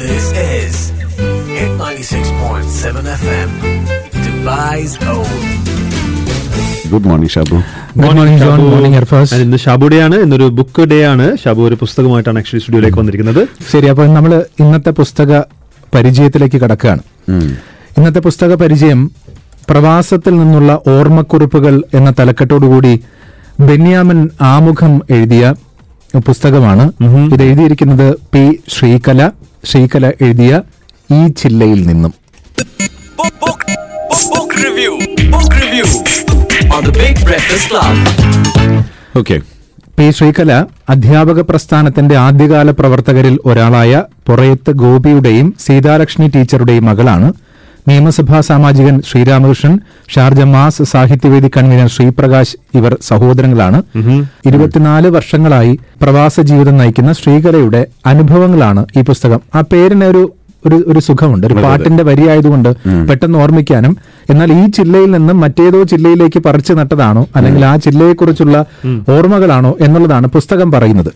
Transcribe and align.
This 0.00 0.26
is 0.52 0.74
Hit 1.48 1.70
96.7 1.80 3.08
FM, 3.22 3.50
Dubai's 4.24 4.94
own. 5.14 5.32
Good 6.92 7.06
morning 7.10 7.32
Shabu 7.34 7.56
Good 8.02 8.14
morning, 8.18 8.38
John. 8.42 8.60
Morning. 8.72 8.98
And 9.34 9.42
ഇന്ന് 9.44 9.58
Shabu 9.64 9.86
day 9.92 9.98
ആണ് 10.06 10.16
ഇന്നൊരു 10.24 10.46
book 10.58 10.84
day 10.92 10.98
ആണ്. 11.12 11.26
ഷാബു 11.42 11.62
ഒരു 11.68 11.76
പുസ്തകമായിട്ടാണ് 11.82 12.38
actually 12.42 12.62
സ്റ്റുഡിയോയിലേക്ക് 12.62 12.98
വന്നിരിക്കുന്നത്. 13.02 13.42
ശരി 13.72 13.86
അപ്പോൾ 13.92 14.08
നമ്മൾ 14.16 14.32
ഇന്നത്തെ 14.62 14.92
പുസ്തക 15.00 15.30
പരിചയത്തിലേക്ക് 15.94 16.60
കടക്കുകയാണ്. 16.64 17.02
ഇന്നത്തെ 17.98 18.22
പുസ്തക 18.28 18.54
പരിചയം 18.64 19.00
പ്രവാസത്തിൽ 19.70 20.34
നിന്നുള്ള 20.42 20.72
ഓർമ്മക്കുറിപ്പുകൾ 20.96 21.74
എന്ന 22.00 22.12
തലക്കെട്ടോടുകൂടി 22.20 22.94
ബെന്യാമൻ 23.70 24.20
ആമുഖം 24.54 24.94
എഴുതിയ 25.16 25.44
പുസ്തകമാണ്. 26.28 26.84
ഇത് 27.34 27.42
എഴുതിയിരിക്കുന്നത് 27.48 28.08
പി 28.32 28.44
ശ്രീകല. 28.74 29.20
ശ്രീകല 29.64 30.12
എഴുതിയ 30.20 30.52
ഈ 31.10 31.22
ചില്ലയിൽ 31.40 31.82
നിന്നും 31.86 32.12
Book, 33.18 33.34
book, 33.40 33.60
book, 34.10 34.22
book 34.32 34.52
review. 34.58 34.92
Book 35.30 35.52
review 35.56 35.86
on 36.70 36.82
the 36.82 36.94
Big 36.98 37.16
Breakfast 37.24 37.66
Club. 37.70 37.92
Okay 39.16 39.36
P 39.98 40.06
Sreekala 40.10 40.52
അധ്യാപക 40.88 41.40
പ്രസ്ഥാനത്തിന്റെ 41.42 42.16
ആദ്യകാല 42.18 42.70
പ്രവർത്തകരിൽ 42.72 43.34
ഒരാളായ 43.44 43.92
പുറയത്ത് 44.28 44.72
ഗോപിയുടെയും 44.80 45.48
സീതാലക്ഷ്മി 45.64 46.26
ടീച്ചറുടെയും 46.34 46.86
മകളാണ് 46.90 47.28
നിയമസഭാ 47.88 48.40
സാമാജികൻ 48.40 49.02
ശ്രീരാമകൃഷ്ണൻ 49.08 49.74
ഷാർജ 50.08 50.40
മാസ് 50.52 50.82
സാഹിത്യവേദി 50.82 51.50
കൺവീനർ 51.56 51.88
ശ്രീപ്രകാശ് 51.88 52.56
ഇവർ 52.78 52.98
സഹോദരങ്ങളാണ്. 53.02 53.78
ഇരുപത്തിനാല് 54.46 55.08
വർഷങ്ങളായി 55.08 55.78
പ്രവാസ 56.02 56.40
ജീവിതം 56.40 56.76
നയിക്കുന്ന 56.76 57.12
ശ്രീകലയുടെ 57.12 57.82
അനുഭവങ്ങളാണ് 58.06 58.84
ഈ 58.96 59.02
പുസ്തകം. 59.02 59.40
ആ 59.54 59.62
പേരിന് 59.72 60.04
ഒരു 60.04 60.22
ഒരു 60.66 60.84
ഒരു 60.86 60.98
സുഖമുണ്ട്. 60.98 61.46
ഒരു 61.46 61.54
പാട്ടിന്റെ 61.54 62.04
വരിയായതുകൊണ്ട് 62.04 62.68
പെട്ടെന്ന് 63.08 63.38
ഓർമ്മിക്കാനും. 63.38 63.96
എന്നാൽ 64.30 64.52
ഈ 64.52 64.66
ജില്ലയിൽ 64.66 65.10
നിന്നും 65.10 65.40
മറ്റേതോ 65.40 65.82
ജില്ലയിലേക്ക് 65.82 66.40
പറിച്ചു 66.42 66.72
നട്ടതാണോ? 66.72 67.26
അല്ലെങ്കിൽ 67.36 67.64
ആ 67.64 67.76
ജില്ലയെക്കുറിച്ചുള്ള 67.76 68.56
ഓർമ്മകളാണോ 69.08 69.76
എന്നുള്ളതാണ് 69.80 70.26
പുസ്തകം 70.26 70.72
പറയുന്നത്. 70.72 71.10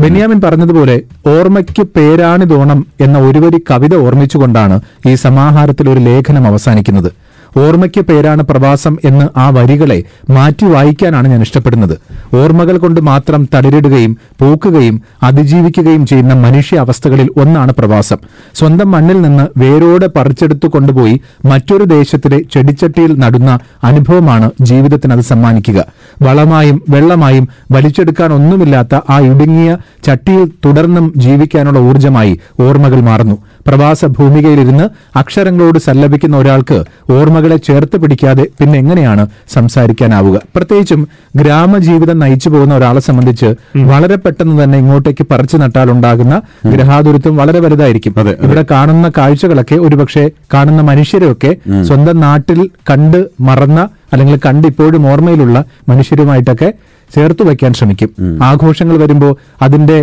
ബെന്യാമിൻ 0.00 0.40
പറഞ്ഞതുപോലെ 0.40 0.96
ഓർമ്മയ്ക്ക് 1.26 1.86
പേരാണിതോണം 1.96 2.86
എന്ന 3.00 3.18
ഒരുവരി 3.18 3.60
കവിത 3.70 3.94
ഓർമ്മിച്ചുകൊണ്ടാണ് 3.94 4.80
ഈ 5.08 5.14
സമാഹാരത്തിൽ 5.14 5.88
ഒരു 5.90 5.98
ലേഖനം 5.98 6.46
അവസാനിക്കുന്നത്. 6.46 7.10
ഓർമ്മയ്ക്ക് 7.56 8.00
പേരാണ് 8.00 8.42
പ്രവാസം 8.42 8.96
എന്ന് 9.04 9.38
ആ 9.38 9.50
വരികളെ 9.50 10.04
മാറ്റി 10.30 10.64
വായിക്കാനാണ് 10.64 11.28
ഞാൻ 11.28 11.42
ഇഷ്ടപ്പെടുന്നത്. 11.42 11.94
ഓർമ്മകൾ 12.34 12.78
കൊണ്ട് 12.78 13.00
മാത്രം 13.00 13.48
തടിരിടുകയും 13.54 14.16
പൂക്കുകയും 14.40 15.02
അതിജീവിക്കുകയും 15.22 16.06
ചെയ്യുന്ന 16.06 16.34
മനുഷ്യ 16.34 16.78
അവസ്ഥകളിൽ 16.78 17.28
ഒന്നാണ് 17.36 17.72
പ്രവാസം. 17.72 18.18
സ്വന്തം 18.54 18.90
മണ്ണിൽ 18.90 19.22
നിന്ന് 19.22 19.46
വേരോടെ 19.56 20.06
പറിച്ചെടുത്തു 20.06 20.66
കൊണ്ടുപോയി 20.66 21.20
മറ്റൊരു 21.44 21.84
ദേശത്തിലെ 21.84 22.42
ചെടിച്ചട്ടിയിൽ 22.54 23.18
നടുന്ന 23.18 23.58
അനുഭവമാണ് 23.84 24.50
ജീവിതത്തിന് 24.62 25.12
അത് 25.12 25.20
സമ്മാനിക്കുക. 25.20 25.80
വളമായും 26.22 26.82
വെള്ളമായും 26.88 27.48
വലിച്ചെടുക്കാൻ 27.72 28.32
ഒന്നുമില്ലാത്ത 28.32 29.00
ആ 29.10 29.20
ഇടുങ്ങിയ 29.20 29.76
ചട്ടിയിൽ 30.06 30.50
തുടർന്നും 30.64 31.12
ജീവിക്കാനുള്ള 31.16 31.78
ഊർജമായി 31.78 32.40
ഓർമ്മകൾ 32.60 33.00
മാറുന്നു. 33.00 33.36
പ്രവാസ 33.66 34.04
ഭൂമികയിലിരുന്ന് 34.04 35.18
അക്ഷരങ്ങളോട് 35.18 35.78
സല്ലപിക്കുന്ന 35.78 36.36
ഒരാൾക്ക് 36.36 36.84
ഓർമ്മകളെ 37.12 37.56
ചേർത്ത് 37.56 37.96
പിടിക്കാതെ 37.96 38.46
പിന്നെ 38.60 38.78
എങ്ങനെയാണ് 38.78 39.26
സംസാരിക്കാനാവുക? 39.52 40.40
പ്രത്യേകിച്ചും 40.56 41.08
ഗ്രാമജീവിതം 41.36 42.18
നയിച്ചു 42.18 42.48
പോകുന്ന 42.48 42.74
ഒരാളെ 42.74 43.00
സംബന്ധിച്ച് 43.00 43.54
വളരെ 43.76 44.16
പെട്ടെന്ന് 44.16 44.64
തന്നെ 44.64 44.78
ഇങ്ങോട്ടേക്ക് 44.78 45.26
പറിച്ചു 45.30 45.56
നട്ടാൽ 45.56 45.90
ഉണ്ടാകുന്ന 45.90 46.42
ഗ്രഹാതുരത്വം 46.66 47.36
വളരെ 47.36 47.60
വലുതായിരിക്കും. 47.60 48.14
ഇവിടെ 48.42 48.64
കാണുന്ന 48.70 49.10
കാഴ്ചകളൊക്കെ 49.18 49.74
ഒരുപക്ഷെ 49.74 50.30
കാണുന്ന 50.54 50.82
മനുഷ്യരെയൊക്കെ 50.82 51.56
സ്വന്തം 51.82 52.20
നാട്ടിൽ 52.20 52.70
കണ്ട് 52.90 53.26
മറന്ന 53.40 53.88
അല്ലെങ്കിൽ 54.14 54.40
കണ്ട് 54.48 54.66
ഇപ്പോഴും 54.72 55.04
ഓർമ്മയിലുള്ള 55.12 55.58
മനുഷ്യരുമായിട്ടൊക്കെ 55.92 56.68
ചേർത്ത് 57.10 57.42
വയ്ക്കാൻ 57.48 57.72
ശ്രമിക്കും. 57.78 58.10
ആഘോഷങ്ങൾ 58.48 58.96
വരുമ്പോൾ 59.04 59.32
അതിന്റെ 59.66 59.98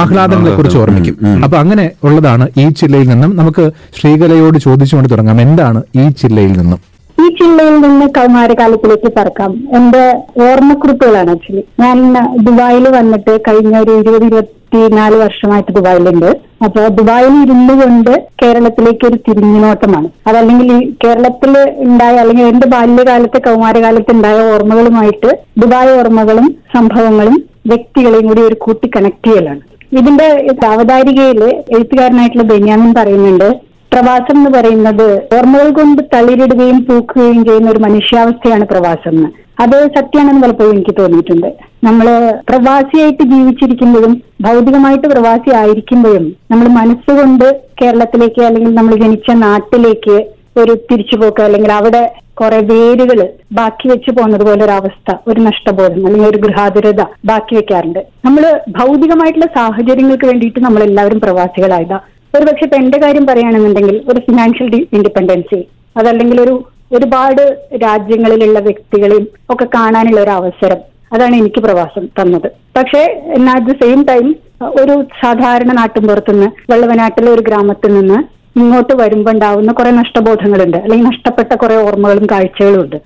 ആഹ്ലാദങ്ങളെ 0.00 0.52
കുറിച്ച് 0.54 0.78
ഓർമ്മിക്കും. 0.82 1.16
അപ്പൊ 1.44 1.56
അങ്ങനെ 1.62 1.84
ഉള്ളതാണ് 2.06 2.44
ഈ 2.62 2.64
ചില്ലയിൽ 2.80 3.08
നിന്നും 3.12 3.32
നമുക്ക് 3.40 3.64
ശ്രീകലയോട് 3.98 4.58
ചോദിച്ചുകൊണ്ട് 4.66 5.08
തുടങ്ങാം. 5.12 5.40
എന്താണ് 5.46 5.80
ഈ 6.02 6.06
ചില്ലയിൽ 6.22 6.52
നിന്നും? 6.60 6.80
ഈ 7.18 7.26
ചില്ലയിൽ 7.38 7.76
നിന്ന് 7.84 8.06
കൗമാരകാലത്തിലേക്ക് 8.16 9.10
പറക്കാം. 9.18 9.52
എന്റെ 9.78 10.02
ഓർമ്മക്കുറിപ്പുകളാണ് 10.46 11.30
ആക്ച്വലി 11.34 11.62
ഞാൻ 11.82 11.98
ദുബായിൽ 12.46 12.86
വന്നിട്ട് 12.98 13.34
കഴിഞ്ഞ 13.48 13.76
ഒരു 13.84 13.94
ഇരുപത് 14.00 14.26
ഇരുപത്തിനാല് 14.74 15.16
വർഷമായിട്ട് 15.24 15.72
ദുബായിലുണ്ട്. 15.76 16.30
അപ്പൊ 16.64 16.82
ദുബായിൽ 16.98 17.34
ഇരുന്നു 17.44 17.74
കൊണ്ട് 17.80 18.10
കേരളത്തിലേക്ക് 18.42 19.04
ഒരു 19.06 19.18
തിരിഞ്ഞുനോട്ടമാണ്. 19.26 20.08
അതല്ലെങ്കിൽ 20.28 20.68
ഈ 20.76 20.80
കേരളത്തിൽ 21.04 21.52
ഉണ്ടായ 21.86 22.14
അല്ലെങ്കിൽ 22.22 22.46
എന്റെ 22.52 22.66
ബാല്യകാലത്തെ 22.74 23.38
കൗമാരകാലത്ത് 23.38 24.14
ഉണ്ടായ 24.16 24.38
ഓർമ്മകളുമായിട്ട് 24.54 25.30
ദുബായ് 25.58 25.92
ഓർമ്മകളും 25.98 26.48
സംഭവങ്ങളും 26.76 27.36
വ്യക്തികളെയും 27.72 28.26
കൂടി 28.28 28.42
ഒരു 28.42 28.56
കൂട്ടി 28.64 28.88
കണക്ട് 28.96 29.28
ചെയ്യലാണ്. 29.28 29.62
ഇതിന്റെ 29.98 30.28
അവതാരികയിൽ 30.74 31.42
എഴുത്തുകാരനായിട്ടുള്ള 31.76 32.46
ബെന്യാമിൻ 32.52 32.94
പറയുന്നുണ്ട് 32.94 33.48
പ്രവാസം 33.92 34.36
എന്ന് 34.38 34.50
പറയുന്നത് 34.58 35.08
ഓർമ്മകൾ 35.36 35.68
കൊണ്ട് 35.70 36.00
തളിരിടുകയും 36.14 36.78
പൂക്കുകയും 36.88 37.44
ചെയ്യുന്ന 37.44 37.70
ഒരു 37.70 37.78
മനുഷ്യാവസ്ഥയാണ് 37.78 38.64
പ്രവാസം 38.72 39.14
എന്ന്. 39.16 39.28
അത് 39.62 39.76
സത്യമാണെന്ന് 39.96 40.42
പലപ്പോഴും 40.42 40.72
എനിക്ക് 40.74 40.94
തോന്നിയിട്ടുണ്ട്. 40.98 41.50
നമ്മൾ 41.82 42.06
പ്രവാസിയായിട്ട് 42.50 43.22
ജീവിച്ചിരിക്കുമ്പോഴും 43.22 44.22
ഭൗതികമായിട്ട് 44.42 45.08
പ്രവാസി 45.08 45.50
ആയിരിക്കുമ്പോഴും 45.50 46.36
നമ്മൾ 46.50 46.66
മനസ്സുകൊണ്ട് 46.68 47.44
കേരളത്തിലേക്ക് 47.80 48.42
അല്ലെങ്കിൽ 48.42 48.74
നമ്മൾ 48.74 48.94
ജനിച്ച 48.94 49.30
നാട്ടിലേക്ക് 49.30 50.16
ഒരു 50.56 50.74
തിരിച്ചുപോക്ക് 50.90 51.42
അല്ലെങ്കിൽ 51.42 51.72
അവിടെ 51.72 52.02
കുറെ 52.34 52.58
വേരുകൾ 52.70 53.18
ബാക്കി 53.52 53.88
വെച്ച് 53.88 54.10
പോകുന്നത് 54.10 54.44
പോലെ 54.46 54.64
ഒരു 54.64 54.72
അവസ്ഥ 54.72 55.14
ഒരു 55.26 55.40
നഷ്ടബോധം 55.40 56.06
അല്ലെങ്കിൽ 56.06 56.28
ഒരു 56.28 56.38
ഗൃഹാതുരത 56.38 57.02
ബാക്കി 57.24 57.54
വെക്കാറുണ്ട്. 57.56 58.00
നമ്മൾ 58.24 58.42
ഭൗതികമായിട്ടുള്ള 58.68 59.46
സാഹചര്യങ്ങൾക്ക് 59.54 60.26
വേണ്ടിയിട്ട് 60.26 60.60
നമ്മൾ 60.60 60.82
എല്ലാവരും 60.82 61.20
പ്രവാസികളായതാ. 61.20 61.98
ഒരു 62.34 62.44
പക്ഷെ 62.44 62.64
ഇപ്പൊ 62.64 62.76
എന്റെ 62.76 62.98
കാര്യം 62.98 63.26
പറയുകയാണെന്നുണ്ടെങ്കിൽ 63.26 64.02
ഒരു 64.08 64.20
ഫിനാൻഷ്യൽ 64.20 64.68
ഇൻഡിപെൻഡൻസി 64.96 65.60
അതല്ലെങ്കിൽ 65.96 66.40
ഒരു 66.40 66.54
ഒരുപാട് 66.92 67.42
രാജ്യങ്ങളിലുള്ള 67.82 68.58
വ്യക്തികളെയും 68.58 69.24
ഒക്കെ 69.50 69.64
കാണാനുള്ള 69.64 70.20
ഒരു 70.20 70.30
അവസരം 70.30 70.80
അതാണ് 71.12 71.34
എനിക്ക് 71.36 71.60
പ്രവാസം 71.60 72.06
തന്നത്. 72.06 72.48
പക്ഷേ 72.76 73.22
എന്നാൽ 73.36 73.54
അറ്റ് 73.54 73.66
ദ 73.66 73.84
സെയിം 73.84 74.04
ടൈം 74.04 74.34
ഒരു 74.80 75.04
സാധാരണ 75.22 75.72
നാട്ടിൻപുറത്തുനിന്ന് 75.72 76.72
വെള്ളവനാട്ടിലെ 76.72 77.30
ഒരു 77.32 77.40
ഗ്രാമത്തിൽ 77.40 77.94
നിന്ന് 77.94 78.18
ഇങ്ങോട്ട് 78.58 78.94
വരുമ്പോൾ 78.96 79.30
ഉണ്ടാവുന്ന 79.30 79.72
കുറെ 79.72 79.90
നഷ്ടബോധങ്ങളുണ്ട്. 79.90 80.76
അല്ലെങ്കിൽ 80.76 81.06
നഷ്ടപ്പെട്ട 81.06 81.54
കുറെ 81.54 81.76
ഓർമ്മകളും 81.76 82.26
കാഴ്ചകളും 82.26 82.84
ഉണ്ട്. 82.84 82.96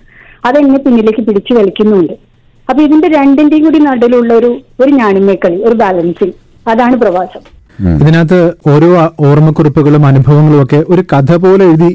അതെന്നെ 0.44 0.78
പിന്നിലേക്ക് 0.78 1.22
പിടിച്ചു 1.27 1.55
വലിക്കുന്നുണ്ട്. 1.55 2.12
അപ്പൊ 2.71 2.83
ഇതിന്റെ 2.83 3.09
രണ്ടിന്റെയും 3.09 3.65
കൂടി 3.65 3.78
നടുവിലുള്ള 3.78 4.34
ഒരു 4.34 4.60
ഒരു 4.81 4.91
ഞാണിമേക്കളി 4.91 5.62
ഒരു 5.62 5.75
ബാലൻസിങ് 5.75 6.33
അതാണ് 6.69 6.97
പ്രവാസം. 6.97 7.59
ഇതിനകത്ത് 8.01 8.39
ഓരോ 8.71 8.89
ഓർമ്മക്കുറിപ്പുകളും 9.21 10.07
അനുഭവങ്ങളും 10.07 10.63
ഒക്കെ 10.63 10.85
ഒരു 10.89 11.03
കഥ 11.13 11.33
പോലെ 11.37 11.65
എഴുതി 11.65 11.91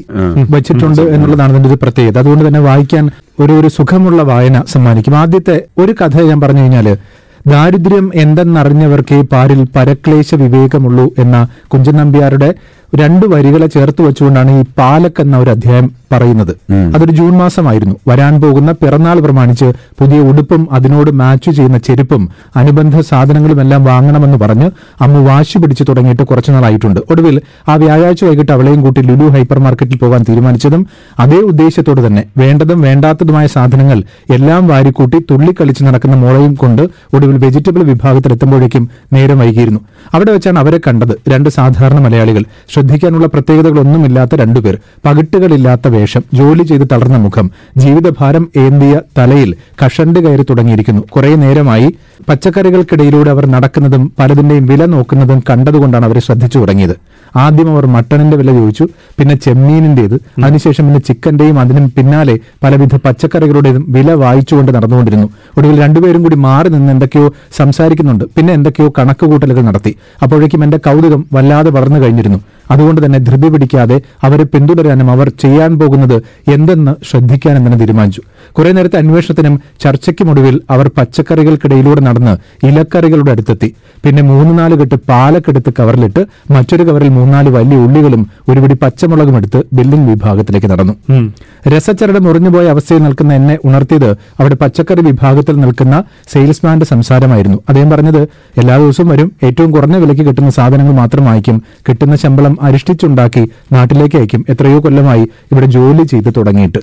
വെച്ചിട്ടുണ്ട് 0.50 1.02
എന്നുള്ളതാണ് 1.02 1.50
ഇതിന്റെ 1.50 1.68
ഒരു 1.68 1.78
പ്രത്യേകത. 1.82 2.18
അതുകൊണ്ട് 2.18 2.48
തന്നെ 2.48 2.60
വായിക്കാൻ 2.60 3.04
ഒരു 3.40 3.52
ഒരു 3.60 3.68
സുഖമുള്ള 3.68 4.22
വായന 4.22 4.62
സമ്മാനിക്കും. 4.72 5.14
ആദ്യത്തെ 5.14 5.56
ഒരു 5.78 5.92
കഥ 5.92 6.22
ഞാൻ 6.22 6.40
പറഞ്ഞു 6.40 6.60
കഴിഞ്ഞാൽ 6.60 6.88
ദാരിദ്ര്യം 7.46 8.10
എന്തെന്നറിഞ്ഞവർക്ക് 8.14 9.16
പാരിൽ 9.32 9.60
പരക്ലേശ 9.76 10.34
വിവേകമുള്ളൂ 10.34 11.04
എന്ന 11.18 11.36
കുഞ്ചൻ 11.68 11.94
നമ്പ്യാരുടെ 11.96 12.48
രണ്ടു 12.94 13.26
വരികളെ 13.26 13.66
ചേർത്ത് 13.66 14.02
വെച്ചുകൊണ്ടാണ് 14.02 14.50
ഈ 14.50 14.64
പാലക്ക് 14.78 15.20
എന്ന 15.20 15.38
ഒരു 15.38 15.50
അധ്യായം 15.50 15.90
പറയുന്നത്. 16.12 16.56
അതൊരു 16.94 17.12
ജൂൺ 17.12 17.32
മാസമായിരുന്നു. 17.36 17.96
വരാൻ 18.08 18.40
പോകുന്ന 18.40 18.72
പിറന്നാൾ 18.72 19.20
പ്രമാണിച്ച് 19.20 19.72
പുതിയ 20.00 20.18
ഉടുപ്പും 20.18 20.68
അതിനോട് 20.72 21.10
മാച്ച് 21.10 21.50
ചെയ്യുന്ന 21.50 21.78
ചെരുപ്പും 21.78 22.28
അനുബന്ധ 22.56 23.00
സാധനങ്ങളും 23.00 23.60
എല്ലാം 23.60 23.84
വാങ്ങണമെന്ന് 23.84 24.38
പറഞ്ഞ് 24.38 24.70
അമ്മ 25.00 25.18
വാശി 25.28 25.58
പിടിച്ചു 25.58 25.84
തുടങ്ങിയിട്ട് 25.88 26.22
കുറച്ചു 26.22 26.52
നാളായിട്ടുണ്ട്. 26.52 27.00
ഒടുവിൽ 27.10 27.40
ആ 27.68 27.74
വ്യാഴാഴ്ച 27.74 28.24
വൈകിട്ട് 28.24 28.52
അവളെയും 28.52 28.82
കൂട്ടി 28.82 29.00
ലുലു 29.00 29.28
ഹൈപ്പർ 29.28 29.58
മാർക്കറ്റിൽ 29.58 29.96
പോകാൻ 29.96 30.24
തീരുമാനിച്ചതും 30.28 30.86
അതേ 31.18 31.36
ഉദ്ദേശത്തോട് 31.36 32.06
തന്നെ 32.06 32.24
വേണ്ടതും 32.36 32.80
വേണ്ടാത്തതുമായ 32.82 33.46
സാധനങ്ങൾ 33.46 34.02
എല്ലാം 34.30 34.66
വാരിക്കൂട്ടി 34.68 35.18
തുള്ളിക്കളിച്ച് 35.30 35.84
നടക്കുന്ന 35.84 36.16
മോളയും 36.16 36.54
കൊണ്ട് 36.54 36.82
ഒടുവിൽ 37.14 37.38
വെജിറ്റബിൾ 37.38 37.82
വിഭാഗത്തിൽ 37.82 38.32
എത്തുമ്പോഴേക്കും 38.32 38.90
നേരം 39.12 39.38
വൈകിയിരുന്നു. 39.38 39.80
അവിടെ 40.14 40.32
വെച്ചാണ് 40.32 40.58
അവരെ 40.58 40.80
കണ്ടത്. 40.88 41.18
രണ്ട് 41.28 41.48
സാധാരണ 41.48 41.98
മലയാളികൾ. 41.98 42.44
ശ്രദ്ധിക്കാനുള്ള 42.68 43.26
പ്രത്യേകതകളൊന്നുമില്ലാത്ത 43.26 44.34
രണ്ടുപേർ 44.34 44.78
പകിട്ടുകളില്ലാത്ത 45.06 45.88
വേഷം. 45.88 46.24
ജോലി 46.34 46.62
ചെയ്ത് 46.62 46.88
തളർന്ന 46.92 47.16
മുഖം. 47.16 47.50
ജീവിതഭാരം 47.76 48.48
ഏന്തിയ 48.56 49.00
തലയിൽ 49.18 49.54
കഷണ്ട് 49.84 50.20
കയറി 50.20 50.42
തുടങ്ങിയിരിക്കുന്നു. 50.42 51.02
കുറെ 51.02 51.34
നേരമായി 51.34 51.94
പച്ചക്കറികൾക്കിടയിലൂടെ 52.28 53.30
അവർ 53.30 53.46
നടക്കുന്നതും 53.46 54.12
പലതിന്റെയും 54.18 54.66
വില 54.66 54.84
നോക്കുന്നതും 54.84 55.42
കണ്ടതുകൊണ്ടാണ് 55.50 56.04
അവരെ 56.04 56.20
ശ്രദ്ധിച്ചു 56.20 56.58
തുടങ്ങിയത്. 56.58 56.96
ആദ്യം 57.36 57.70
അവർ 57.70 57.86
മട്ടണിന്റെ 57.86 58.36
വില 58.36 58.52
ചോദിച്ചു 58.52 58.88
പിന്നെ 59.18 59.34
ചെമ്മീനിന്റേത് 59.34 60.14
അതിനുശേഷം 60.14 60.84
പിന്നെ 60.84 61.00
ചിക്കന്റെയും 61.00 61.60
അതിനും 61.60 61.92
പിന്നാലെ 61.96 62.38
പലവിധ 62.64 62.96
പച്ചക്കറികളുടെയും 62.96 63.86
വില 63.88 64.12
വായിച്ചുകൊണ്ട് 64.12 64.72
നടന്നുകൊണ്ടിരുന്നു. 64.74 65.26
ഒടുവിൽ 65.58 65.80
രണ്ടുപേരും 65.80 66.22
കൂടി 66.22 66.36
മാറി 66.36 66.68
നിന്ന് 66.68 66.92
എന്തൊക്കെയോ 66.92 67.32
സംസാരിക്കുന്നുണ്ട്. 67.52 68.24
പിന്നെ 68.24 68.52
എന്തൊക്കെയോ 68.52 68.92
കണക്കുകൂട്ടലുകൾ 68.98 69.60
നടത്തി. 69.60 69.96
അപ്പോഴേക്കും 70.22 70.64
എന്റെ 70.64 70.76
കൗതുകം 70.76 71.26
വല്ലാതെ 71.32 71.70
വളർന്നു 71.70 71.98
കഴിഞ്ഞിരുന്നു. 71.98 72.38
അതുകൊണ്ട് 72.70 73.06
തന്നെ 73.06 73.18
ധൃതി 73.18 73.48
പിടിക്കാതെ 73.48 74.00
അവരെ 74.22 74.44
പിന്തുടരാനും 74.44 75.10
അവർ 75.10 75.28
ചെയ്യാൻ 75.28 75.78
പോകുന്നത് 75.78 76.22
എന്തെന്ന് 76.52 76.94
ശ്രദ്ധിക്കാനും 77.04 77.66
തന്നെ 77.66 77.78
തീരുമാനിച്ചു. 77.78 78.22
കുറെ 78.52 78.72
നേരത്തെ 78.72 78.96
അന്വേഷണത്തിനും 78.96 79.60
ചർച്ചയ്ക്കുമൊടുവിൽ 79.84 80.60
അവർ 80.70 80.90
പച്ചക്കറികൾക്കിടയിലൂടെ 80.98 82.00
നടന്ന് 82.00 82.34
ഇലക്കറികളുടെ 82.66 83.30
അടുത്തെത്തി. 83.30 83.74
പിന്നെ 84.04 84.22
മൂന്ന് 84.22 84.58
നാല് 84.58 84.74
കെട്ട് 84.74 84.94
പാലക്കെടുത്ത് 84.94 85.70
കവറിലിട്ട് 85.78 86.22
മറ്റൊരു 86.50 86.82
കവറിൽ 86.82 87.08
മൂന്നാൽ 87.08 87.48
വലിയ 87.48 87.76
ഉള്ളികളും 87.76 88.22
ഒരു 88.48 88.60
പിടി 88.60 88.74
പച്ചമുളകും 88.82 89.36
എടുത്ത് 89.36 89.62
ബില്ലിംഗ് 89.72 90.08
വിഭാഗത്തിലേക്ക് 90.10 90.66
നടന്നു. 90.66 90.94
രസച്ചരട് 91.72 92.18
മുറിഞ്ഞുപോയ 92.26 92.66
അവസ്ഥയിൽ 92.68 93.02
നിൽക്കുന്ന 93.02 93.34
എന്നെ 93.34 93.58
ഉണർത്തിയത് 93.64 94.10
അവിടെ 94.40 94.54
പച്ചക്കറി 94.54 95.00
വിഭാഗത്തിൽ 95.00 95.56
നിൽക്കുന്ന 95.60 96.04
സെയിൽസ്മാന്റെ 96.32 96.86
സംസാരമായിരുന്നു. 96.86 97.58
അദ്ദേഹം 97.68 97.90
പറഞ്ഞത് 97.90 98.22
എല്ലാ 98.60 98.76
ദിവസവും 98.78 99.08
വരും. 99.08 99.32
ഏറ്റവും 99.44 99.70
കുറഞ്ഞ 99.70 99.96
വിലയ്ക്ക് 99.96 100.26
കിട്ടുന്ന 100.28 100.50
സാധനങ്ങൾ 100.50 100.94
മാത്രം 101.02 101.24
വായിക്കും 101.24 101.62
കിട്ടുന്ന 101.88 102.16
ശമ്പളം 102.16 102.58
അരിഷ്ടിച്ചുണ്ടാക്കി 102.62 103.44
നാട്ടിലേക്ക് 103.72 104.16
അയക്കും 104.16 104.44
എത്രയോ 104.48 104.80
കൊല്ലമായി 104.80 105.24
ഇവിടെ 105.52 105.66
ജോലി 105.66 106.02
ചെയ്ത് 106.02 106.30
തുടങ്ങിയിട്ട്. 106.36 106.82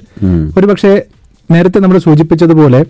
ഒരുപക്ഷെ 0.57 0.93
നേരത്തെ 1.49 1.79
നമ്മൾ 1.79 1.97
സൂചിപ്പിച്ചതുപോലെ 1.97 2.85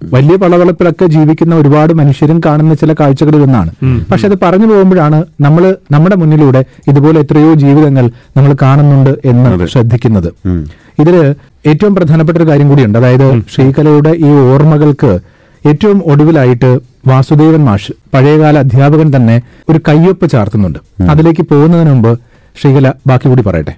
വലിയ 0.00 0.36
പളവളപ്പിലൊക്കെ 0.36 1.06
ജീവിക്കുന്ന 1.06 1.54
ഒരുപാട് 1.54 1.92
മനുഷ്യരും 1.92 2.40
കാണുന്ന 2.46 2.74
ചില 2.74 2.92
കാഴ്ചകളിൽ 3.00 3.42
ഒന്നാണ് 3.42 3.70
പക്ഷെ 4.10 4.26
അത് 4.28 4.36
പറഞ്ഞു 4.42 4.66
പോകുമ്പോഴാണ് 4.66 5.24
നമ്മൾ 5.40 5.76
നമ്മുടെ 5.92 6.16
മുന്നിലൂടെ 6.16 6.64
ഇതുപോലെ 6.88 7.20
എത്രയോ 7.20 7.54
ജീവിതങ്ങൾ 7.54 8.10
നമ്മൾ 8.36 8.56
കാണുന്നുണ്ട് 8.62 9.12
എന്ന് 9.24 9.66
ശ്രദ്ധിക്കുന്നത്. 9.66 10.30
ഇതിൽ 11.02 11.34
ഏറ്റവും 11.66 11.94
പ്രധാനപ്പെട്ട 11.94 12.38
ഒരു 12.38 12.48
കാര്യം 12.48 12.68
കൂടിയുണ്ട്. 12.68 12.98
അതായത് 12.98 13.42
ശ്രീകലയുടെ 13.54 14.10
ഈ 14.10 14.32
ഓർമ്മകൾക്ക് 14.54 15.12
ഏറ്റവും 15.66 16.02
ഒടുവിലായിട്ട് 16.06 16.80
വാസുദേവൻ 17.06 17.64
മാഷ് 17.64 17.92
പഴയകാല 18.14 18.58
അധ്യാപകൻ 18.58 19.16
തന്നെ 19.16 19.42
ഒരു 19.68 19.80
കയ്യൊപ്പ് 19.88 20.30
ചാർത്തുന്നുണ്ട്. 20.30 20.78
അതിലേക്ക് 21.12 21.42
പോകുന്നതിന് 21.42 21.90
മുമ്പ് 21.90 22.12
ശ്രീകല 22.60 22.92
ബാക്കി 23.06 23.28
കൂടി 23.28 23.42
പറയട്ടെ. 23.42 23.74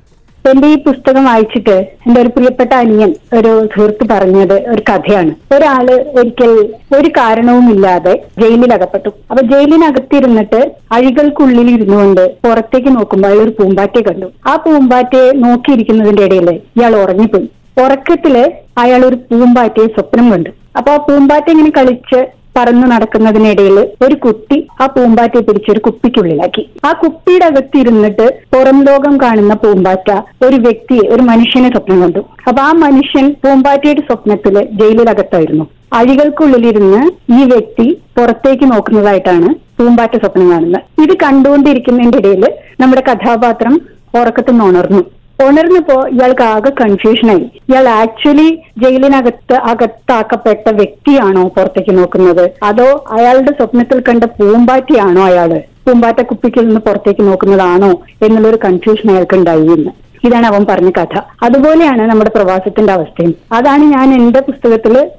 എന്റെ 0.51 0.69
ഈ 0.69 0.75
പുസ്തകം 0.83 1.25
വായിച്ചിട്ട് 1.25 1.75
എന്റെ 2.07 2.21
ഒരു 2.21 2.29
പ്രിയപ്പെട്ട 2.29 2.73
അനിയൻ 2.75 3.15
ഒരു 3.39 3.51
സുഹൃത്ത് 3.75 4.05
പറഞ്ഞത് 4.11 4.55
ഒരു 4.73 4.83
കഥയാണ്. 4.91 5.33
ഒരാൾ 5.55 5.87
ഒരിക്കൽ 6.21 6.53
ഒരു 6.97 7.09
കാരണവുമില്ലാതെ 7.19 8.15
ജയിലിൽ 8.43 8.73
അകപ്പെട്ടു 8.73 9.11
അപ്പൊ 9.31 9.43
ജയിലിനകത്തിരുന്നിട്ട് 9.53 10.61
അഴികൾക്കുള്ളിൽ 10.93 11.71
ഇരുന്നുകൊണ്ട് 11.71 12.23
പുറത്തേക്ക് 12.47 12.89
നോക്കുമ്പോൾ 12.97 13.29
അയാൾ 13.29 13.41
ഒരു 13.43 13.55
പൂമ്പാറ്റയെ 13.59 14.03
കണ്ടു. 14.03 14.29
ആ 14.47 14.57
പൂമ്പാറ്റയെ 14.57 15.33
നോക്കിയിരിക്കുന്നതിന്റെ 15.47 16.25
ഇടയിൽ 16.25 16.51
ഇയാൾ 16.51 16.95
ഉറങ്ങിപ്പോയി. 16.97 17.49
ഉറക്കത്തിൽ 17.85 18.37
അയാൾ 18.79 19.05
ഒരു 19.05 19.17
പൂമ്പാറ്റയെ 19.31 19.87
സ്വപ്നം 19.87 20.33
കണ്ടു. 20.33 20.51
അപ്പൊ 20.77 20.93
ആ 20.93 20.97
പൂമ്പാറ്റ 20.97 21.51
ഇങ്ങനെ 21.51 21.71
കളിച്ച് 21.71 22.21
പറന്നു 22.59 22.87
നടക്കുന്നതിനിടയിൽ 22.87 23.79
ഒരു 24.05 24.15
കുട്ടി 24.15 24.57
ആ 24.81 24.87
പൂമ്പാറ്റയെ 24.87 25.41
പിടിച്ചൊരു 25.41 25.81
കുപ്പിക്കുള്ളിലാക്കി. 25.81 26.63
ആ 26.85 26.93
കുപ്പിയുടെ 26.93 27.45
അകത്തിരുന്നിട്ട് 27.45 28.27
പുറം 28.57 28.85
ലോകം 28.85 29.19
കാണുന്ന 29.23 29.55
പൂമ്പാറ്റ 29.55 30.11
ഒരു 30.45 30.57
വ്യക്തിയെ 30.57 31.09
ഒരു 31.09 31.23
മനുഷ്യനെ 31.23 31.69
സ്വപ്നം 31.69 32.03
കണ്ടു. 32.03 32.23
അപ്പൊ 32.49 32.63
ആ 32.63 32.73
മനുഷ്യൻ 32.73 33.35
പൂമ്പാറ്റയുടെ 33.45 34.01
സ്വപ്നത്തിൽ 34.01 34.57
ജയിലിലകത്തായിരുന്നു. 34.81 35.67
അഴികൾക്കുള്ളിലിരുന്ന് 35.93 37.03
ഈ 37.41 37.45
വ്യക്തി 37.45 37.89
പുറത്തേക്ക് 38.17 38.73
നോക്കുന്നതായിട്ടാണ് 38.73 39.51
പൂമ്പാറ്റ 39.79 40.17
സ്വപ്നം 40.17 40.51
കാണുന്നത്. 40.51 41.03
ഇത് 41.03 41.17
കണ്ടുകൊണ്ടിരിക്കുന്നതിന്റെ 41.23 42.19
ഇടയിൽ 42.19 42.45
നമ്മുടെ 42.81 43.03
കഥാപാത്രം 43.11 43.75
ഉറക്കത്തിൽ 44.21 44.53
നിന്ന് 44.53 44.65
ഉണർന്നു. 44.65 45.03
ഉണർന്നപ്പോ 45.43 45.97
ഇയാൾക്ക് 46.09 46.43
ആകെ 46.43 46.71
കൺഫ്യൂഷനായി 46.71 47.47
ഇയാൾ 47.71 47.89
ആക്ച്വലി 47.89 48.49
ജയിലിനകത്ത് 48.83 49.57
അകത്താക്കപ്പെട്ട 49.71 50.69
വ്യക്തിയാണോ 50.71 51.43
പുറത്തേക്ക് 51.49 51.99
നോക്കുന്നത്? 51.99 52.45
അതോ 52.63 53.05
അയാളുടെ 53.11 53.53
സ്വപ്നത്തിൽ 53.53 54.03
കണ്ട 54.09 54.25
പൂമ്പാറ്റയാണോ 54.25 55.23
അയാൾ? 55.25 55.53
പൂമ്പാറ്റ 55.87 56.21
കുപ്പിക്കിൽ 56.23 56.65
നിന്ന് 56.67 56.81
പുറത്തേക്ക് 56.81 57.21
നോക്കുന്നതാണോ 57.21 57.91
എന്നുള്ളൊരു 58.23 58.59
കൺഫ്യൂഷൻ 58.65 59.11
അയാൾക്ക് 59.11 59.37
ഉണ്ടായി 59.37 59.67
എന്ന് 59.77 59.93
ഇതാണ് 60.27 60.47
അവൻ 60.47 60.63
പറഞ്ഞ 60.71 60.91
കഥ. 60.91 61.15
അതുപോലെയാണ് 61.43 62.03
നമ്മുടെ 62.11 62.31
പ്രവാസത്തിന്റെ 62.31 62.93
അവസ്ഥയും. 62.93 63.35
അതാണ് 63.53 63.85
ഞാൻ 63.95 64.15
എന്റെ 64.15 64.41
പുസ്തകത്തിൽ 64.41 65.11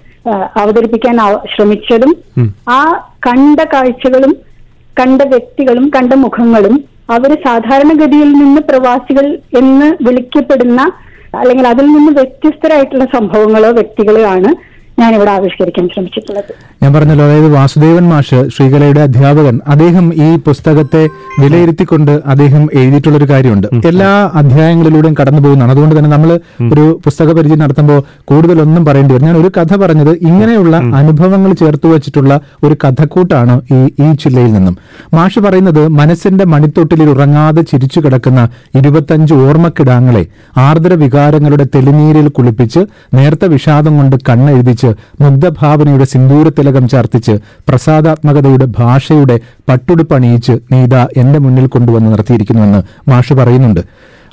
അവതരിപ്പിക്കാൻ 0.57 1.17
ശ്രമിച്ചതും 1.55 2.11
ആ 2.69 2.81
കണ്ട 3.27 3.59
കാഴ്ചകളും 3.73 4.35
കണ്ട 4.99 5.21
വ്യക്തികളും 5.21 5.91
കണ്ട 5.95 6.13
മുഖങ്ങളും 6.13 6.75
അവർ 7.09 7.31
സാധാരണഗതിയിൽ 7.45 8.31
നിന്ന് 8.33 8.61
പ്രവാസികൾ 8.61 9.25
എന്ന് 9.57 10.03
വിളിക്കപ്പെടുന്ന 10.03 10.81
അല്ലെങ്കിൽ 11.37 11.67
അതിൽ 11.67 11.85
നിന്ന് 11.85 12.11
വ്യത്യസ്തരായിട്ടുള്ള 12.11 13.05
സംഭവങ്ങളോ 13.05 13.69
വ്യക്തികളോ 13.71 14.23
ആണ്. 14.23 14.51
ഞാനിവിടെ 14.97 15.31
ആവിഷ്കരിക്കാൻ 15.31 15.85
ശ്രമിച്ചിട്ടുള്ളത്. 15.93 16.51
ഞാൻ 16.83 16.93
പറഞ്ഞല്ലോ 16.93 17.25
അതായത് 17.25 17.47
വാസുദേവൻ 17.55 18.05
മാഷ് 18.11 18.39
ശ്രീകലയുടെ 18.53 19.01
അധ്യാപകൻ 19.01 19.55
അദ്ദേഹം 19.67 20.05
ഈ 20.25 20.27
പുസ്തകത്തെ 20.45 21.01
വിലയിരുത്തിക്കൊണ്ട് 21.41 22.11
അദ്ദേഹം 22.25 22.63
എഴുതിയിട്ടുള്ള 22.79 23.17
ഒരു 23.17 23.27
കാര്യമുണ്ട് 23.31 23.67
എല്ലാ 23.89 24.11
അധ്യായങ്ങളിലൂടെയും 24.41 25.15
കടന്നു 25.19 25.41
പോകുന്നതാണ്. 25.41 25.71
അതുകൊണ്ട് 25.71 25.95
തന്നെ 25.97 26.09
നമ്മൾ 26.09 26.31
ഒരു 26.73 26.85
പുസ്തക 27.05 27.27
പരിചയം 27.37 27.59
നടത്തുമ്പോൾ 27.59 27.99
കൂടുതലൊന്നും 28.31 28.85
പറയേണ്ടി 28.85 29.13
വരും 29.15 29.27
ഞാൻ 29.29 29.37
ഒരു 29.37 29.51
കഥ 29.57 29.75
പറഞ്ഞത് 29.75 30.11
ഇങ്ങനെയുള്ള 30.29 30.75
അനുഭവങ്ങൾ 31.01 31.53
ചേർത്ത് 31.53 31.87
വെച്ചിട്ടുള്ള 31.93 32.33
ഒരു 32.63 32.77
കഥക്കൂട്ടാണ് 32.85 33.55
ഈ 33.77 33.81
ഈ 34.05 34.09
ചില്ലയിൽ 34.23 34.53
നിന്നും. 34.53 34.77
മാഷ് 35.13 35.39
പറയുന്നത് 35.39 35.87
മനസ്സിന്റെ 35.99 36.45
മണിത്തൊട്ടിലിൽ 36.45 37.09
ഉറങ്ങാതെ 37.09 37.61
ചിരിച്ചു 37.61 37.99
കിടക്കുന്ന 37.99 38.41
ഇരുപത്തഞ്ച് 38.75 39.33
ഓർമ്മക്കിടാങ്ങളെ 39.33 40.23
ആർദ്ര 40.67 40.93
വികാരങ്ങളുടെ 41.03 41.67
തെളിനീരിൽ 41.75 42.27
കുളിപ്പിച്ച് 42.39 42.83
നേർത്ത 43.13 43.45
വിഷാദം 43.45 43.93
കൊണ്ട് 43.97 44.17
കണ്ണെഴുതിച്ച് 44.29 44.84
മുഗ്ധഭാവനയുടെ 45.21 46.03
സിന്ദൂരത്തിലകം 46.03 46.87
ചർത്തിച്ച് 46.87 47.31
പ്രസാദാത്മകതയുടെ 47.69 48.67
ഭാഷയുടെ 48.79 49.39
പട്ടുടുപ്പണിയിച്ച് 49.69 50.51
നീത 50.71 50.95
എന്റെ 50.95 51.39
മുന്നിൽ 51.39 51.67
കൊണ്ടുവന്ന് 51.67 52.11
നിർത്തിയിരിക്കുന്നുവെന്ന് 52.11 53.09
മാഷ് 53.09 53.33
പറയുന്നുണ്ട്. 53.33 53.81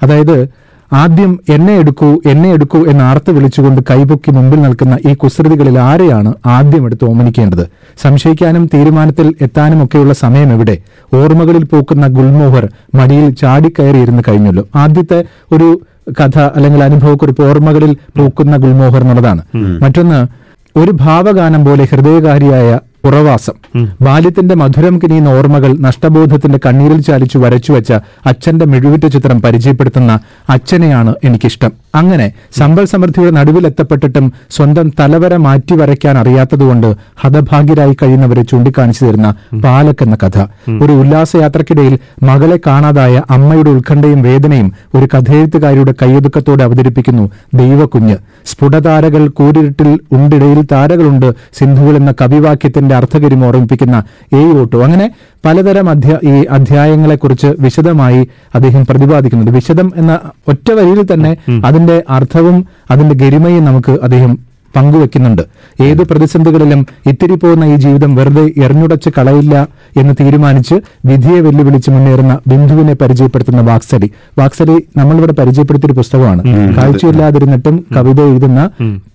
അതായത് 0.02 0.48
ആദ്യം 0.92 1.40
എന്നെ 1.48 1.74
എടുക്കൂ 1.74 2.20
എന്നെ 2.26 2.48
എടുക്കൂ 2.52 2.84
എന്ന് 2.86 3.04
ആർത്ത് 3.04 3.30
വിളിച്ചുകൊണ്ട് 3.30 3.80
കൈപൊക്കി 3.90 4.30
മുമ്പിൽ 4.30 4.62
നിൽക്കുന്ന 4.62 4.98
ഈ 5.08 5.14
കുസൃതികളിൽ 5.14 5.78
ആരെയാണ് 5.78 6.34
ആദ്യം 6.46 6.84
എടുത്ത് 6.84 7.04
ഓമനിക്കേണ്ടത്? 7.04 7.68
സംശയിക്കാനും 8.02 8.66
തീരുമാനത്തിൽ 8.74 9.34
എത്താനും 9.40 9.84
ഒക്കെയുള്ള 9.84 10.14
സമയം 10.14 10.52
എവിടെ? 10.52 10.78
ഓർമ്മകളിൽ 11.14 11.64
പൂക്കുന്ന 11.64 12.06
ഗുൽമോഹർ 12.06 12.66
മടിയിൽ 12.94 13.30
ചാടിക്കയറിയിരുന്ന് 13.30 14.22
കഴിഞ്ഞല്ലോ. 14.28 14.64
ആദ്യത്തെ 14.74 15.24
ഒരു 15.52 15.80
കഥ 16.20 16.38
അല്ലെങ്കിൽ 16.38 16.84
അനുഭവക്കുറിപ്പ് 16.84 17.42
ഓർമ്മകളിൽ 17.42 17.96
പൂക്കുന്ന 18.18 18.56
ഗുൽമോഹർ 18.56 19.00
എന്നുള്ളതാണ്. 19.00 19.42
മറ്റൊന്ന് 19.56 20.41
ഒരു 20.76 20.92
ഭാവഗാനം 20.92 21.64
പോലെ 21.64 21.84
ഹൃദയകാരിയായ 21.84 22.68
ഉറവാസം 23.04 23.56
ബാല്യത്തിന്റെ 24.02 24.54
മധുരം 24.54 24.98
കിനിയുന്ന 24.98 25.28
ഓർമ്മകൾ 25.28 25.76
നഷ്ടബോധത്തിന്റെ 25.80 26.58
കണ്ണീരിൽ 26.66 27.00
ചാലിച്ചു 27.00 27.38
വരച്ചുവെച്ച 27.38 27.92
അച്ഛന്റെ 28.26 28.64
മിഴിവിറ്റ 28.64 29.06
ചിത്രം 29.06 29.42
പരിചയപ്പെടുത്തുന്ന 29.42 30.12
അച്ഛനെയാണ് 30.50 31.14
എനിക്കിഷ്ടം. 31.24 31.72
അങ്ങനെ 31.94 32.26
സമ്പൽ 32.58 32.84
സമൃദ്ധിയുടെ 32.84 33.30
നടുവിലെത്തപ്പെട്ടിട്ടും 33.30 34.26
സ്വന്തം 34.50 34.92
തലവര 35.00 35.36
മാറ്റി 35.36 35.74
വരയ്ക്കാൻ 35.74 36.18
അറിയാത്തതുകൊണ്ട് 36.18 36.86
ഹതഭാഗ്യരായി 37.22 37.96
കഴിയുന്നവരെ 38.02 38.42
ചൂണ്ടിക്കാണിച്ചു 38.42 39.04
തരുന്ന 39.04 39.28
പാലക് 39.64 40.02
എന്ന 40.02 40.16
കഥ. 40.22 40.36
ഒരു 40.82 40.92
ഉല്ലാസയാത്രക്കിടയിൽ 40.92 41.94
മകളെ 42.22 42.58
കാണാതായ 42.66 43.22
അമ്മയുടെ 43.30 43.70
ഉത്കണ്ഠയും 43.70 44.22
വേദനയും 44.22 44.68
ഒരു 44.94 45.08
കഥയെഴുത്തുകാരിയുടെ 45.14 45.94
കയ്യൊതുക്കത്തോടെ 46.02 46.64
അവതരിപ്പിക്കുന്നു 46.64 47.26
ദൈവകുഞ്ഞ് 47.54 48.16
സ്ഫുടതാരകൾ 48.46 49.28
കൂരിരുട്ടിൽ 49.38 49.90
ഉണ്ടിടയിൽ 50.12 50.60
താരകളുണ്ട്. 50.72 51.28
സിന്ധുവിൽ 51.58 51.96
എന്ന 51.96 52.14
കവിവാക്യത്തിന്റെ 52.20 52.91
അർത്ഥകരിമ 52.92 53.44
ഓർമ്മിപ്പിക്കുന്ന 53.44 53.96
ഏഴ് 54.34 54.52
ഓട്ടു 54.60 54.76
അങ്ങനെ 54.76 55.06
പലതരം 55.44 55.90
അധ്യാ 55.90 56.18
ഈ 56.24 56.44
അധ്യായങ്ങളെക്കുറിച്ച് 56.50 57.50
വിശദമായി 57.60 58.28
അദ്ദേഹം 58.54 58.86
പ്രതിപാദിക്കുന്നുണ്ട്. 58.90 59.54
വിശദം 59.56 59.92
എന്ന 59.96 60.12
ഒറ്റ 60.48 60.72
വരിയിൽ 60.72 61.12
തന്നെ 61.12 61.32
അതിന്റെ 61.64 62.02
അർത്ഥവും 62.08 62.66
അതിന്റെ 62.90 63.14
ഗരിമയും 63.14 63.64
നമുക്ക് 63.64 63.92
അദ്ദേഹം 64.02 64.51
പങ്കുവെക്കുന്നുണ്ട്. 64.76 65.42
ഏത് 65.82 66.02
പ്രതിസന്ധികളിലും 66.02 66.80
ഇത്തിരി 67.06 67.34
പോകുന്ന 67.34 67.64
ഈ 67.64 67.76
ജീവിതം 67.76 68.14
വെറുതെ 68.14 68.44
എറിഞ്ഞുടച്ച് 68.64 69.10
കളയില്ല 69.18 69.54
എന്ന് 69.96 70.14
തീരുമാനിച്ച് 70.20 70.76
വിധിയെ 71.04 71.40
വെല്ലുവിളിച്ച് 71.40 71.90
മുന്നേറുന്ന 71.90 72.38
ബിന്ദുവിനെ 72.46 72.94
പരിചയപ്പെടുത്തുന്ന 72.94 73.60
വാക്സലി. 73.60 74.08
വാക്സലി 74.38 74.76
നമ്മളിവിടെ 74.96 75.32
പരിചയപ്പെടുത്തിയൊരു 75.32 75.96
പുസ്തകമാണ്. 75.96 76.42
കാഴ്ചയില്ലാതിരുന്നിട്ടും 76.76 77.86
കവിത 77.96 78.20
എഴുതുന്ന 78.20 78.70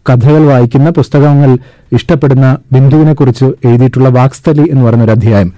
കഥകൾ 0.10 0.44
വായിക്കുന്ന 0.46 0.90
പുസ്തകങ്ങൾ 0.90 1.52
ഇഷ്ടപ്പെടുന്ന 1.94 2.58
ബിന്ദുവിനെ 2.74 3.14
കുറിച്ച് 3.14 3.46
എഴുതിയിട്ടുള്ള 3.68 4.10
വാക്സ്തലി 4.10 4.66
എന്ന് 4.72 4.84
പറയുന്ന 4.86 5.06
ഒരു 5.06 5.12
അധ്യായം 5.12 5.50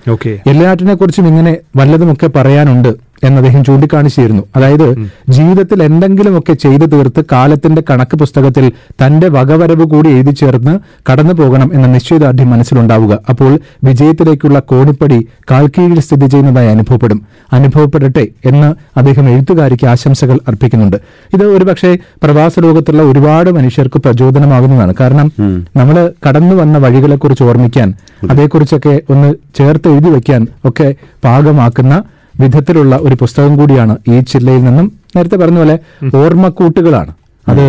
എല്ലാറ്റിനെ 0.47 0.93
കുറിച്ചും 0.93 1.27
ഇങ്ങനെ 1.27 1.53
വല്ലതുമൊക്കെ 1.77 2.27
പറയാനുണ്ട്. 2.35 2.91
എന്ന് 3.23 3.37
അദ്ദേഹം 3.37 3.63
ചൂണ്ടിക്കാണിച്ചിരുന്നു. 3.63 4.43
അതായത് 4.55 4.87
ജീവിതത്തിൽ 5.29 5.83
എന്തെങ്കിലുമൊക്കെ 5.83 6.53
ചെയ്തു 6.53 6.85
തീർത്ത് 6.85 7.21
കാലത്തിന്റെ 7.31 7.81
കണക്ക് 7.89 8.17
പുസ്തകത്തിൽ 8.17 8.71
തന്റെ 9.01 9.27
വകവരവ് 9.29 9.83
കൂടി 9.83 10.09
എഴുതി 10.09 10.31
ചേർന്ന് 10.31 10.73
കടന്നു 11.11 11.33
പോകണം 11.33 11.71
എന്ന 11.73 11.87
നിശ്ചയദാർഢ്യം 11.87 12.49
മനസ്സിലുണ്ടാവുക. 12.49 13.19
അപ്പോൾ 13.29 13.59
വിജയത്തിലേക്കുള്ള 13.83 14.59
കോണിപ്പടി 14.59 15.19
കാൽക്കീഴിൽ 15.51 15.99
സ്ഥിതി 15.99 16.25
ചെയ്യുന്നതായി 16.25 16.67
അനുഭവപ്പെടും. 16.67 17.21
അനുഭവപ്പെടട്ടെ 17.53 18.27
എന്ന് 18.45 18.69
അദ്ദേഹം 18.97 19.29
എഴുത്തുകാരിക്ക് 19.29 19.87
ആശംസകൾ 19.87 20.39
അർപ്പിക്കുന്നുണ്ട്. 20.47 20.97
ഇത് 21.33 21.45
ഒരുപക്ഷെ 21.45 21.97
പ്രവാസ 22.23 22.59
ലോകത്തുള്ള 22.59 23.01
ഒരുപാട് 23.01 23.51
മനുഷ്യർക്ക് 23.51 23.99
പ്രചോദനമാകുന്നതാണ്. 23.99 24.93
കാരണം 24.99 25.31
നമ്മൾ 25.77 26.13
കടന്നു 26.27 26.55
വന്ന 26.55 26.77
വഴികളെക്കുറിച്ച് 26.77 27.43
ഓർമ്മിക്കാൻ 27.43 27.93
അതേക്കുറിച്ചൊക്കെ 28.29 29.01
ഒന്ന് 29.09 29.33
ചേർത്ത് 29.55 29.87
എഴുതി 29.87 30.09
വയ്ക്കാൻ 30.09 30.47
ഒക്കെ 30.65 30.95
പാകമാക്കുന്ന 31.23 32.03
വിധത്തിലുള്ള 32.39 32.95
ഒരു 32.99 33.15
പുസ്തകം 33.15 33.53
കൂടിയാണ് 33.57 33.95
ഈ 34.07 34.19
ചില്ലയിൽ 34.31 34.61
നിന്നും 34.63 34.87
നേരത്തെ 35.15 35.37
പറഞ്ഞ 35.37 35.57
പോലെ 35.57 35.75
ഓർമ്മക്കൂട്ടുകളാണ് 36.19 37.11
അത് 37.47 37.65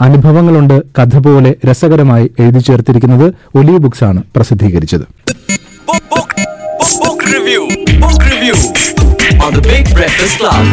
അനുഭവങ്ങളുണ്ട് 0.00 0.76
കഥ 0.98 1.18
പോലെ 1.18 1.52
രസകരമായി 1.68 2.26
എഴുതി 2.40 2.60
ചേർത്തിരിക്കുന്നത് 2.60 3.26
ഒലി 3.58 3.76
ബുക്സ് 3.86 4.04
ആണ് 4.04 4.22
പ്രസിദ്ധീകരിച്ചത് 4.36 5.06
Book, 5.88 6.02
book, 6.10 6.30
book, 6.80 6.94
book 7.02 7.20
review. 7.28 7.62
Book 8.00 8.22
review 8.24 8.56
on 9.40 9.52
the 9.52 9.62
Big 9.64 9.86
Breakfast 9.94 10.36
Club. 10.40 10.64